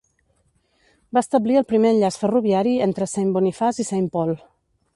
Va 1.17 1.21
establir 1.25 1.59
el 1.61 1.67
primer 1.73 1.91
enllaç 1.95 2.17
ferroviari 2.21 2.73
entre 2.89 3.09
Saint 3.15 3.31
Boniface 3.37 3.85
i 3.85 3.87
Saint 3.91 4.09
Paul. 4.17 4.35